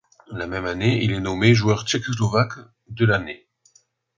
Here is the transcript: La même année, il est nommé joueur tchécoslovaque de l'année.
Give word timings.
La 0.31 0.47
même 0.47 0.65
année, 0.65 1.03
il 1.03 1.11
est 1.11 1.19
nommé 1.19 1.53
joueur 1.53 1.85
tchécoslovaque 1.87 2.57
de 2.89 3.05
l'année. 3.05 3.47